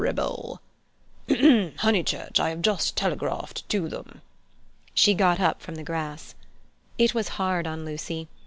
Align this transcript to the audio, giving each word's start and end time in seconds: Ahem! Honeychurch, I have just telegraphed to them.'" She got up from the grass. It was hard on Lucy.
Ahem! 0.03 0.59
Honeychurch, 1.77 2.39
I 2.39 2.49
have 2.49 2.63
just 2.63 2.95
telegraphed 2.95 3.69
to 3.69 3.87
them.'" 3.87 4.23
She 4.95 5.13
got 5.13 5.39
up 5.39 5.61
from 5.61 5.75
the 5.75 5.83
grass. 5.83 6.33
It 6.97 7.13
was 7.13 7.27
hard 7.37 7.67
on 7.67 7.85
Lucy. 7.85 8.27